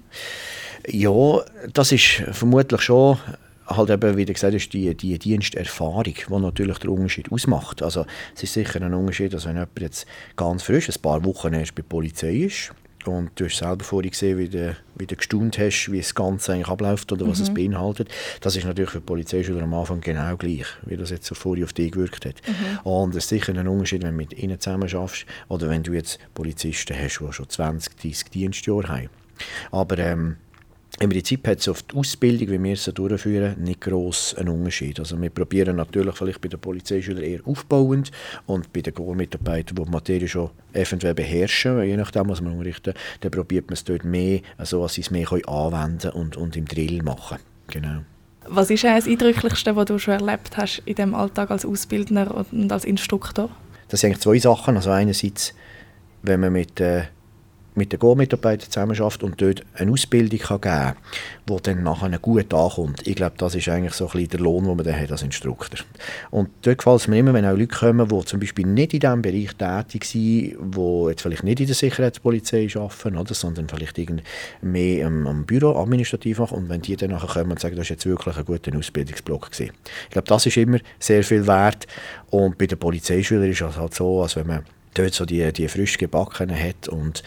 Ja, 0.89 1.43
das 1.73 1.93
ist 1.93 2.23
vermutlich 2.33 2.81
schon 2.81 3.19
halt 3.67 3.91
eben, 3.91 4.17
wie 4.17 4.25
du 4.25 4.33
gesagt 4.33 4.55
hast, 4.55 4.71
die, 4.71 4.95
die 4.95 5.19
Diensterfahrung, 5.19 6.05
die 6.05 6.39
natürlich 6.39 6.79
den 6.79 6.91
Unterschied 6.91 7.31
ausmacht. 7.31 7.83
Also 7.83 8.05
es 8.35 8.43
ist 8.43 8.53
sicher 8.53 8.83
ein 8.83 8.95
Unterschied, 8.95 9.35
als 9.35 9.47
wenn 9.47 9.55
jemand 9.55 9.81
jetzt 9.81 10.07
ganz 10.37 10.65
frisch, 10.65 10.89
ein 10.89 11.01
paar 11.01 11.25
Wochen 11.25 11.53
erst 11.53 11.75
bei 11.75 11.83
der 11.83 11.89
Polizei 11.89 12.35
ist 12.35 12.73
und 13.07 13.31
du 13.35 13.47
hast 13.47 13.57
selber 13.57 13.85
vorhin 13.85 14.11
gesehen, 14.11 14.39
wie 14.39 14.49
du, 14.49 14.77
wie 14.97 15.07
du 15.07 15.17
gestaunt 15.17 15.59
hast, 15.59 15.91
wie 15.91 15.99
das 15.99 16.15
Ganze 16.15 16.53
eigentlich 16.53 16.69
abläuft 16.69 17.11
oder 17.13 17.27
was 17.27 17.39
mhm. 17.39 17.45
es 17.45 17.55
beinhaltet. 17.55 18.09
Das 18.41 18.57
ist 18.57 18.65
natürlich 18.65 18.91
für 18.91 18.99
die 18.99 19.07
Polizeischüler 19.07 19.63
am 19.63 19.75
Anfang 19.75 20.01
genau 20.01 20.37
gleich, 20.37 20.67
wie 20.87 20.97
das 20.97 21.11
jetzt 21.11 21.27
so 21.27 21.35
vorhin 21.35 21.65
auf 21.65 21.73
dich 21.73 21.93
gewirkt 21.93 22.27
hat. 22.27 22.37
Mhm. 22.47 22.91
Und 22.91 23.11
es 23.11 23.25
ist 23.25 23.29
sicher 23.29 23.55
ein 23.55 23.69
Unterschied, 23.69 24.03
wenn 24.03 24.13
du 24.13 24.17
mit 24.17 24.33
ihnen 24.35 24.61
zusammen 24.61 24.89
schaffst 24.89 25.27
oder 25.49 25.69
wenn 25.69 25.83
du 25.83 25.93
jetzt 25.93 26.19
Polizisten 26.35 26.97
hast, 26.97 27.19
die 27.19 27.33
schon 27.33 27.49
20, 27.49 27.97
30 27.97 28.31
Dienstjahre 28.31 28.89
haben. 28.89 29.11
Aber 29.71 29.99
ähm, 29.99 30.37
im 31.03 31.11
Prinzip 31.11 31.49
hat 31.49 31.59
es 31.59 31.69
auf 31.69 31.83
die 31.83 31.97
Ausbildung, 31.97 32.49
wie 32.49 32.63
wir 32.63 32.77
sie 32.77 32.93
durchführen, 32.93 33.57
nicht 33.61 33.81
gross 33.81 34.37
einen 34.37 34.51
Unterschied. 34.51 35.01
Also 35.01 35.21
wir 35.21 35.31
probieren 35.31 35.77
natürlich 35.77 36.15
vielleicht 36.15 36.41
bei 36.41 36.49
den 36.49 36.61
Polizeischülern 36.61 37.25
eher 37.25 37.41
aufbauend 37.45 38.13
und 38.47 38.73
bei 38.73 38.83
den 38.83 38.95
Mitarbeitern, 39.17 39.75
die 39.75 39.85
die 39.85 39.91
Materie 39.91 40.29
schon 40.29 40.51
eventuell 40.73 41.15
beherrschen, 41.15 41.83
je 41.83 41.97
nachdem, 41.97 42.29
was 42.29 42.41
man 42.41 42.53
unterrichten, 42.53 42.95
dann 43.21 43.31
probiert 43.33 43.67
man 43.67 43.75
es 43.75 43.83
dort 43.83 44.05
mehr, 44.05 44.41
also 44.59 44.83
dass 44.83 44.95
sie 44.95 45.01
es 45.01 45.11
mehr 45.11 45.27
anwenden 45.49 46.11
und, 46.13 46.37
und 46.37 46.57
im 46.57 46.67
Drill 46.67 47.03
machen. 47.03 47.39
Genau. 47.67 48.03
Was 48.47 48.71
ist 48.71 48.85
das 48.85 49.07
Eindrücklichste, 49.07 49.75
was 49.75 49.87
du 49.87 49.99
schon 49.99 50.15
erlebt 50.15 50.57
hast 50.57 50.83
in 50.85 50.95
dem 50.95 51.15
Alltag 51.15 51.51
als 51.51 51.67
Ausbildner 51.67 52.45
und 52.53 52.71
als 52.71 52.85
Instruktor? 52.85 53.51
Das 53.89 54.01
sind 54.01 54.11
eigentlich 54.11 54.23
zwei 54.23 54.39
Sachen. 54.39 54.77
Also 54.77 54.91
einerseits, 54.91 55.53
wenn 56.23 56.41
man 56.41 56.53
mit 56.53 56.81
äh, 56.81 57.05
mit 57.75 57.93
den 57.93 57.99
Go-Mitarbeitern 57.99 58.71
zusammenarbeitet 58.71 59.23
und 59.23 59.41
dort 59.41 59.63
eine 59.75 59.91
Ausbildung 59.91 60.39
kann 60.39 60.61
geben 60.61 60.75
kann, 60.75 60.97
die 61.49 61.63
dann 61.63 61.83
nachher 61.83 62.19
gut 62.19 62.53
ankommt. 62.53 63.07
Ich 63.07 63.17
glaube, 63.17 63.35
das 63.39 63.55
ist 63.55 63.69
eigentlich 63.69 63.95
so 63.95 64.07
ein 64.07 64.13
bisschen 64.13 64.31
der 64.31 64.41
Lohn, 64.41 64.65
den 64.65 64.77
man 64.77 64.85
dann 64.85 64.99
hat 64.99 65.11
als 65.11 65.23
Instruktor. 65.23 65.81
Und 66.31 66.51
dort 66.63 66.79
gefällt 66.79 67.01
es 67.01 67.09
mir 67.09 67.19
immer, 67.19 67.33
wenn 67.33 67.47
auch 67.47 67.57
Leute 67.57 67.69
kommen, 67.69 68.09
die 68.09 68.25
zum 68.25 68.41
Beispiel 68.41 68.67
nicht 68.67 68.95
in 68.95 69.01
diesem 69.01 69.23
Bereich 69.23 69.55
tätig 69.57 70.05
sind, 70.05 70.57
die 70.75 71.07
jetzt 71.09 71.23
vielleicht 71.23 71.45
nicht 71.45 71.61
in 71.61 71.67
der 71.67 71.75
Sicherheitspolizei 71.75 72.69
arbeiten, 72.75 73.17
oder, 73.17 73.35
sondern 73.35 73.69
vielleicht 73.69 73.99
mehr 74.61 75.07
am, 75.07 75.27
am 75.27 75.45
Büro 75.45 75.77
administrativ 75.77 76.39
machen 76.39 76.59
und 76.59 76.69
wenn 76.69 76.83
die 76.83 76.97
dann 76.97 77.11
nachher 77.11 77.41
kommen 77.41 77.53
und 77.53 77.61
sagen, 77.61 77.77
das 77.77 77.85
ist 77.85 77.91
jetzt 77.91 78.07
wirklich 78.07 78.37
ein 78.37 78.45
guter 78.45 78.77
Ausbildungsblock 78.77 79.51
gewesen. 79.51 79.73
Ich 80.05 80.11
glaube, 80.11 80.29
das 80.29 80.47
ist 80.47 80.57
immer 80.57 80.79
sehr 80.99 81.23
viel 81.23 81.47
wert 81.47 81.87
und 82.31 82.59
bei 82.59 82.67
den 82.67 82.79
Polizeischülern 82.79 83.51
ist 83.51 83.61
es 83.61 83.77
halt 83.77 83.95
so, 83.95 84.23
als 84.23 84.37
wenn 84.37 84.47
man 84.47 84.65
dort 84.95 85.15
so 85.15 85.25
die, 85.25 85.53
die 85.53 85.69
frisch 85.69 85.99
gebackenen 85.99 86.59
hat 86.59 86.89
und 86.89 87.23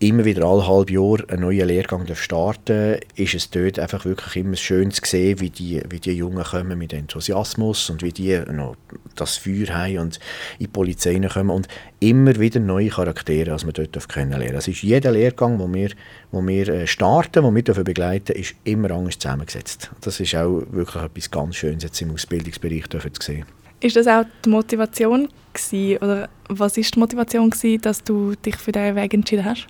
immer 0.00 0.24
wieder 0.24 0.46
alle 0.46 0.66
halbe 0.66 0.92
Jahr 0.92 1.18
einen 1.28 1.42
neuen 1.42 1.66
Lehrgang 1.66 2.06
starten 2.14 2.98
ist 3.16 3.34
es 3.34 3.50
dort 3.50 3.78
einfach 3.78 4.04
wirklich 4.04 4.36
immer 4.36 4.56
schön 4.56 4.90
zu 4.92 5.02
sehen, 5.04 5.40
wie 5.40 5.50
die, 5.50 5.82
wie 5.88 5.98
die 5.98 6.12
Jungen 6.12 6.44
kommen 6.44 6.78
mit 6.78 6.92
Enthusiasmus 6.92 7.90
und 7.90 8.02
wie 8.02 8.12
die 8.12 8.38
noch 8.52 8.76
das 9.16 9.36
Feuer 9.36 9.68
haben 9.70 9.98
und 9.98 10.16
in 10.58 10.66
die 10.66 10.68
Polizei 10.68 11.18
kommen 11.18 11.50
und 11.50 11.66
immer 12.00 12.38
wieder 12.38 12.60
neue 12.60 12.90
Charaktere, 12.90 13.52
als 13.52 13.64
man 13.64 13.72
dort 13.72 14.08
kennenlernen 14.08 14.54
Das 14.54 14.68
ist 14.68 14.82
jeder 14.82 15.10
Lehrgang, 15.10 15.58
wo 15.58 15.72
wir, 15.72 15.90
wo 16.30 16.46
wir 16.46 16.68
äh, 16.68 16.86
starten, 16.86 17.42
wo 17.42 17.52
wir 17.52 17.62
begleiten, 17.62 18.36
ist 18.36 18.54
immer 18.64 18.92
anders 18.92 19.18
zusammengesetzt. 19.18 19.90
Das 20.00 20.20
ist 20.20 20.34
auch 20.36 20.62
wirklich 20.70 21.02
etwas 21.02 21.30
ganz 21.30 21.56
Schönes 21.56 21.82
jetzt 21.82 22.00
im 22.00 22.12
Ausbildungsbereich 22.12 22.88
zu 22.88 23.00
sehen. 23.20 23.44
Ist 23.80 23.96
das 23.96 24.06
auch 24.06 24.24
die 24.44 24.48
Motivation 24.48 25.28
gewesen, 25.52 25.96
oder 25.98 26.28
was 26.48 26.76
ist 26.76 26.94
die 26.94 26.98
Motivation 26.98 27.50
gewesen, 27.50 27.80
dass 27.82 28.02
du 28.02 28.34
dich 28.34 28.56
für 28.56 28.72
diesen 28.72 28.96
Weg 28.96 29.14
entschieden 29.14 29.44
hast? 29.44 29.66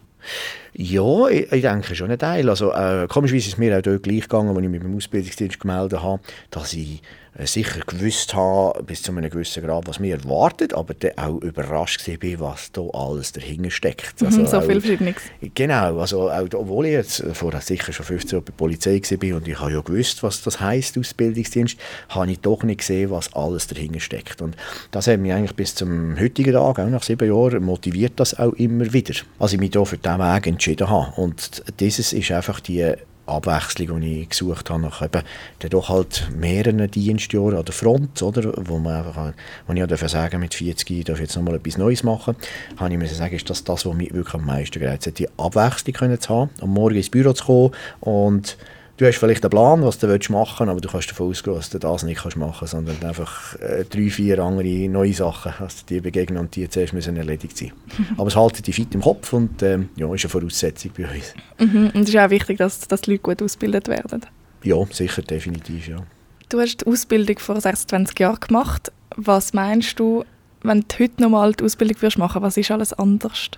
Ja, 0.75 1.28
ich, 1.28 1.50
ich, 1.52 1.62
denke 1.62 1.94
schon 1.94 2.10
ein 2.10 2.18
Teil. 2.18 2.48
Also, 2.48 2.72
äh, 2.72 3.06
komischerweise 3.08 3.48
ist 3.48 3.54
es 3.54 3.58
mir 3.58 3.76
auch 3.76 3.82
dort 3.82 4.02
gleich 4.02 4.22
gegangen, 4.22 4.56
als 4.56 4.64
ich 4.64 4.68
mich 4.68 4.80
beim 4.80 4.96
Ausbildungsdienst 4.96 5.60
gemeldet 5.60 6.02
habe, 6.02 6.20
dass 6.50 6.72
ich 6.72 7.02
äh, 7.38 7.46
sicher 7.46 7.80
gewusst 7.87 8.34
habe, 8.34 8.82
bis 8.82 9.02
zu 9.02 9.12
einem 9.12 9.30
gewissen 9.30 9.64
Grad, 9.64 9.87
was 9.87 10.00
mir 10.00 10.16
erwartet, 10.16 10.75
aber 10.75 10.92
dann 10.94 11.12
auch 11.16 11.40
überrascht 11.40 12.06
war, 12.08 12.40
was 12.40 12.72
da 12.72 12.82
alles 12.92 13.32
dahinter 13.32 13.70
steckt. 13.70 14.20
Mhm, 14.20 14.26
also 14.26 14.46
so 14.46 14.56
auch, 14.58 14.64
viel 14.64 14.80
Verschiedenes. 14.80 15.22
Genau, 15.54 16.00
also 16.00 16.30
auch, 16.30 16.48
obwohl 16.54 16.87
ich 16.87 16.92
jetzt 16.92 17.25
vorher 17.34 17.60
sicher 17.60 17.92
schon 17.92 18.06
15 18.06 18.30
Jahre 18.30 18.42
bei 18.42 18.50
der 18.50 18.56
Polizei 18.56 19.00
war 19.00 19.37
und 19.37 19.46
ich 19.46 19.60
habe 19.60 19.72
ja 19.72 19.80
gewusst, 19.80 20.22
was 20.25 20.42
das 20.42 20.60
heisst, 20.60 20.98
Ausbildungsdienst, 20.98 21.78
habe 22.08 22.32
ich 22.32 22.40
doch 22.40 22.64
nicht 22.64 22.78
gesehen, 22.78 23.10
was 23.10 23.32
alles 23.34 23.68
dahinter 23.68 24.00
steckt. 24.00 24.42
Und 24.42 24.56
das 24.90 25.06
hat 25.06 25.20
mich 25.20 25.32
eigentlich 25.32 25.54
bis 25.54 25.76
zum 25.76 26.18
heutigen 26.18 26.54
Tag, 26.54 26.80
auch 26.80 26.88
nach 26.88 27.04
sieben 27.04 27.28
Jahren, 27.28 27.62
motiviert 27.62 28.14
das 28.16 28.37
auch 28.37 28.52
immer 28.54 28.92
wieder, 28.92 29.14
als 29.38 29.52
ich 29.52 29.60
mich 29.60 29.70
da 29.70 29.84
für 29.84 29.96
diesen 29.96 30.18
Weg 30.18 30.46
entschieden 30.48 30.67
habe. 30.88 31.20
Und 31.20 31.62
dieses 31.80 32.12
ist 32.12 32.30
einfach 32.30 32.60
die 32.60 32.94
Abwechslung, 33.28 34.00
die 34.00 34.22
ich 34.22 34.30
gesucht 34.30 34.70
habe, 34.70 34.80
nach 34.80 35.02
eben 35.02 35.22
doch 35.70 35.88
halt 35.88 36.28
mehreren 36.34 36.90
Dienstjahren 36.90 37.56
an 37.56 37.64
der 37.64 37.75
Front, 37.75 38.22
oder, 38.22 38.52
wo, 38.56 38.78
man 38.78 39.06
einfach, 39.06 39.32
wo 39.66 39.72
ich 39.75 39.82
auch 39.82 40.08
sagen 40.08 40.40
mit 40.40 40.54
40 40.54 40.90
ich 40.90 41.04
darf 41.04 41.20
jetzt 41.20 41.37
nochmal 41.37 41.56
etwas 41.56 41.76
Neues 41.76 42.02
machen, 42.02 42.37
habe 42.76 42.92
ich 42.92 42.98
mir 42.98 43.06
sagen, 43.06 43.37
ist 43.37 43.48
das 43.50 43.64
das, 43.64 43.84
was 43.84 43.94
mich 43.94 44.12
wirklich 44.12 44.34
am 44.34 44.46
meisten 44.46 44.80
gereizt 44.80 45.06
hat, 45.06 45.18
die 45.18 45.28
Abwechslung 45.37 45.94
können 45.94 46.20
zu 46.20 46.28
haben, 46.30 46.50
am 46.60 46.70
Morgen 46.70 46.96
ins 46.96 47.10
Büro 47.10 47.32
zu 47.32 47.44
kommen 47.44 47.70
und 48.00 48.56
du 48.98 49.06
hast 49.06 49.16
vielleicht 49.16 49.44
einen 49.44 49.50
Plan, 49.50 49.82
was 49.82 49.98
du 49.98 50.06
machen 50.06 50.18
willst, 50.32 50.60
aber 50.60 50.80
du 50.80 50.88
kannst 50.88 51.10
davon 51.10 51.30
ausgehen, 51.30 51.56
dass 51.56 51.70
du 51.70 51.78
das 51.78 52.02
nicht 52.02 52.36
machen 52.36 52.54
kannst, 52.58 52.72
sondern 52.72 53.02
einfach 53.02 53.54
äh, 53.60 53.84
drei, 53.84 54.10
vier 54.10 54.40
andere 54.40 54.88
neue 54.88 55.14
Sachen, 55.14 55.52
dass 55.58 55.86
dir 55.86 56.02
begegnen 56.02 56.38
und 56.38 56.54
die 56.54 56.68
zuerst 56.68 56.92
müssen 56.92 57.16
erledigt 57.16 57.56
sein. 57.56 57.72
aber 58.18 58.26
es 58.26 58.36
haltet 58.36 58.66
dich 58.66 58.74
fit 58.74 58.94
im 58.94 59.00
Kopf 59.00 59.32
und 59.32 59.62
ähm, 59.62 59.88
ja, 59.96 60.12
ist 60.12 60.24
eine 60.24 60.30
Voraussetzung 60.30 60.90
bei 60.96 61.04
uns. 61.04 61.34
Mhm. 61.58 61.90
Und 61.94 62.02
es 62.02 62.08
ist 62.10 62.16
auch 62.16 62.30
wichtig, 62.30 62.58
dass, 62.58 62.80
dass 62.80 63.00
die 63.02 63.12
Leute 63.12 63.22
gut 63.22 63.42
ausgebildet 63.42 63.88
werden. 63.88 64.26
Ja, 64.64 64.76
sicher, 64.90 65.22
definitiv, 65.22 65.88
ja. 65.88 66.02
Du 66.48 66.60
hast 66.60 66.78
die 66.78 66.86
Ausbildung 66.86 67.38
vor 67.38 67.60
26 67.60 68.18
Jahren 68.18 68.40
gemacht. 68.40 68.90
Was 69.16 69.52
meinst 69.52 69.98
du, 70.00 70.24
wenn 70.62 70.80
du 70.80 70.98
heute 70.98 71.22
nochmal 71.22 71.52
die 71.52 71.64
Ausbildung 71.64 72.00
würdest 72.00 72.18
machen, 72.18 72.42
was 72.42 72.56
ist 72.56 72.70
alles 72.70 72.92
anders? 72.94 73.50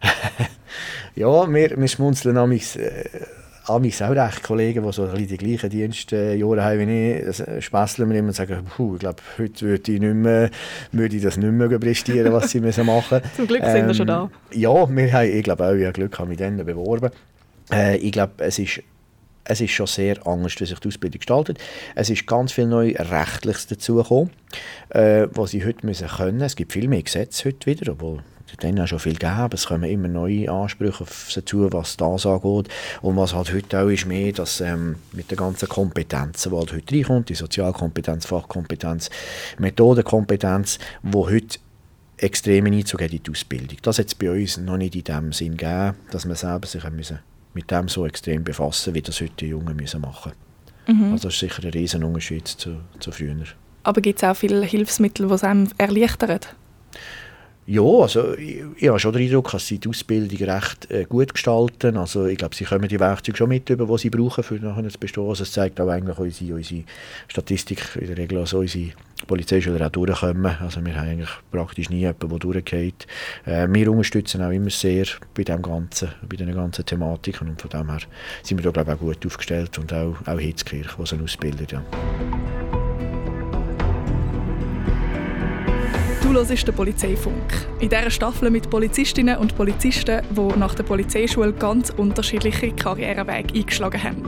ja, 1.14 1.52
wir, 1.52 1.76
wir 1.78 1.88
schmunzeln 1.88 2.34
nämlich 2.34 2.76
Amis 3.66 4.02
auch 4.02 4.10
recht 4.10 4.42
Kollegen, 4.42 4.84
die 4.84 4.92
so 4.92 5.06
die 5.06 5.36
gleichen 5.36 5.70
Dienstjahre 5.70 6.64
haben 6.64 6.88
wie 6.88 7.12
ich, 7.12 7.24
das 7.24 7.42
spässeln 7.64 8.10
wir 8.10 8.18
immer 8.18 8.28
und 8.28 8.34
sagen, 8.34 8.66
ich 8.66 8.98
glaube, 8.98 9.22
heute 9.38 9.66
würde 9.66 9.92
ich, 9.92 10.00
nicht 10.00 10.14
mehr, 10.14 10.50
würde 10.90 11.16
ich 11.16 11.22
das 11.22 11.36
nicht 11.36 11.52
mehr 11.52 11.78
prestieren, 11.78 12.32
was 12.32 12.50
sie 12.50 12.60
müssen 12.60 12.86
machen 12.86 13.20
müssen. 13.20 13.32
Zum 13.36 13.46
Glück 13.46 13.62
ähm, 13.62 13.72
sind 13.72 13.86
wir 13.86 13.94
schon 13.94 14.06
da. 14.06 14.30
Ja, 14.52 14.88
wir 14.88 15.12
haben, 15.12 15.30
ich 15.30 15.44
glaube 15.44 15.64
auch, 15.64 15.74
ich 15.74 15.84
habe 15.84 15.92
Glück 15.92 16.18
habe 16.18 16.28
mich 16.28 16.38
dann 16.38 16.56
beworben. 16.56 17.10
Äh, 17.72 17.98
ich 17.98 18.12
glaube, 18.12 18.32
es 18.38 18.58
ist 18.58 18.82
es 19.44 19.60
ist 19.60 19.72
schon 19.72 19.86
sehr 19.86 20.24
anders, 20.26 20.58
wie 20.60 20.66
sich 20.66 20.78
die 20.78 20.88
Ausbildung 20.88 21.18
gestaltet. 21.18 21.58
Es 21.94 22.10
ist 22.10 22.26
ganz 22.26 22.52
viel 22.52 22.66
neu 22.66 22.94
Rechtliches 22.96 23.66
dazugekommen, 23.66 24.30
äh, 24.90 25.26
was 25.32 25.50
sie 25.50 25.64
heute 25.64 25.84
müssen 25.84 26.06
können. 26.06 26.40
Es 26.40 26.54
gibt 26.56 26.72
viel 26.72 26.88
mehr 26.88 27.02
Gesetze 27.02 27.48
heute 27.48 27.66
wieder, 27.66 27.92
obwohl 27.92 28.22
dann 28.60 28.78
auch 28.80 28.86
schon 28.86 28.98
viel 28.98 29.16
gegeben. 29.16 29.50
Es 29.52 29.66
kommen 29.66 29.88
immer 29.90 30.08
neue 30.08 30.50
Ansprüche 30.50 31.02
auf 31.02 31.30
sie 31.30 31.44
zu, 31.44 31.72
was 31.72 31.96
das 31.96 32.26
angeht. 32.26 32.68
Und 33.00 33.16
was 33.16 33.34
halt 33.34 33.52
heute 33.52 33.80
auch 33.80 33.88
ist, 33.88 34.06
mehr, 34.06 34.32
dass 34.32 34.60
ähm, 34.60 34.96
mit 35.12 35.30
den 35.30 35.38
ganzen 35.38 35.68
Kompetenzen, 35.68 36.50
die 36.50 36.56
halt 36.56 36.72
heute 36.72 36.94
reinkommt, 36.94 37.28
die 37.28 37.34
Sozialkompetenz, 37.34 38.26
Fachkompetenz, 38.26 39.10
Methodenkompetenz, 39.58 40.78
die 41.02 41.16
heute 41.16 41.58
extrem 42.18 42.66
Einzug 42.66 43.02
hat 43.02 43.12
in 43.12 43.22
die 43.22 43.30
Ausbildung. 43.30 43.78
Das 43.82 43.98
hat 43.98 44.06
es 44.06 44.14
bei 44.14 44.30
uns 44.30 44.58
noch 44.58 44.76
nicht 44.76 44.94
in 44.94 45.04
dem 45.04 45.32
Sinn 45.32 45.56
gegeben, 45.56 45.96
dass 46.10 46.24
man 46.24 46.36
selber 46.36 46.66
sich 46.66 46.88
müssen 46.90 47.18
mit 47.54 47.70
dem 47.70 47.88
so 47.88 48.06
extrem 48.06 48.44
befassen 48.44 48.94
wie 48.94 49.02
das 49.02 49.20
heute 49.20 49.32
die 49.40 49.46
Jungen 49.48 49.76
müssen 49.76 50.00
machen 50.00 50.32
mhm. 50.86 51.12
Also 51.12 51.28
das 51.28 51.34
ist 51.34 51.40
sicher 51.40 51.62
ein 51.64 51.70
riesen 51.70 52.04
Unterschied 52.04 52.48
zu, 52.48 52.76
zu 52.98 53.12
früher. 53.12 53.36
Aber 53.82 54.00
gibt 54.00 54.22
es 54.22 54.28
auch 54.28 54.36
viele 54.36 54.64
Hilfsmittel, 54.64 55.26
die 55.28 55.34
es 55.34 55.44
einem 55.44 55.68
erleichtern? 55.78 56.40
Ja, 57.72 57.80
also 57.84 58.34
ich, 58.34 58.62
ich 58.76 58.88
habe 58.88 58.98
schon 58.98 59.14
den 59.14 59.22
Eindruck, 59.22 59.50
dass 59.50 59.66
sie 59.66 59.78
die 59.78 59.88
Ausbildung 59.88 60.46
recht 60.46 60.90
äh, 60.90 61.06
gut 61.08 61.32
gestalten. 61.32 61.96
Also 61.96 62.26
ich 62.26 62.36
glaube, 62.36 62.54
sie 62.54 62.66
kommen 62.66 62.86
die 62.86 63.00
Werkzeuge 63.00 63.38
schon 63.38 63.48
mit, 63.48 63.70
über, 63.70 63.86
die 63.86 63.98
sie 63.98 64.10
brauchen, 64.10 64.44
um 64.50 64.60
nachher 64.62 64.86
zu 64.90 64.98
bestehen. 64.98 65.26
Also 65.26 65.44
es 65.44 65.52
zeigt 65.52 65.80
auch 65.80 65.88
eigentlich 65.88 66.18
unsere, 66.18 66.56
unsere 66.56 66.84
Statistik, 67.28 67.96
in 67.98 68.08
der 68.08 68.18
Regel 68.18 68.36
also 68.36 68.58
unsere 68.58 68.90
Polizeischüler 69.26 69.86
auch 69.86 69.90
durchkommen. 69.90 70.54
Also 70.60 70.84
wir 70.84 70.94
haben 70.94 71.08
eigentlich 71.08 71.30
praktisch 71.50 71.88
nie 71.88 72.00
jemanden, 72.00 72.28
der 72.28 72.38
durchgeht. 72.40 73.06
Äh, 73.46 73.66
wir 73.70 73.90
unterstützen 73.90 74.42
auch 74.42 74.50
immer 74.50 74.68
sehr 74.68 75.06
bei 75.34 75.42
dem 75.42 75.62
ganzen, 75.62 76.10
bei 76.28 76.36
den 76.36 76.54
ganzen 76.54 76.84
Thematiken 76.84 77.48
und 77.48 77.62
von 77.62 77.70
dem 77.70 77.88
her 77.88 78.00
sind 78.42 78.62
wir 78.62 78.70
da 78.70 78.82
glaube 78.82 78.92
ich 78.92 78.96
auch 78.98 79.14
gut 79.14 79.26
aufgestellt 79.26 79.78
und 79.78 79.94
auch, 79.94 80.16
auch 80.26 80.38
Hitzkirch, 80.38 80.88
die 80.98 81.06
sie 81.06 81.22
ausbildet. 81.22 81.72
Ja. 81.72 81.82
Du 86.32 86.38
hörst 86.38 86.66
den 86.66 86.74
Polizeifunk. 86.74 87.68
In 87.80 87.90
dieser 87.90 88.10
Staffel 88.10 88.50
mit 88.50 88.70
Polizistinnen 88.70 89.36
und 89.36 89.54
Polizisten, 89.54 90.22
die 90.30 90.58
nach 90.58 90.74
der 90.74 90.82
Polizeischule 90.82 91.52
ganz 91.52 91.90
unterschiedliche 91.90 92.72
Karrierewege 92.72 93.52
eingeschlagen 93.54 94.02
haben. 94.02 94.22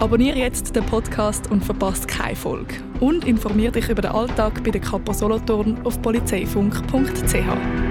Abonniere 0.00 0.36
jetzt 0.36 0.74
den 0.74 0.84
Podcast 0.84 1.48
und 1.52 1.64
verpasst 1.64 2.08
keine 2.08 2.34
Folge. 2.34 2.74
Und 2.98 3.24
informiere 3.24 3.70
dich 3.70 3.88
über 3.88 4.02
den 4.02 4.10
Alltag 4.10 4.64
bei 4.64 4.72
der 4.72 4.80
Kapo 4.80 5.12
Solothurn 5.12 5.78
auf 5.84 6.02
polizeifunk.ch. 6.02 7.83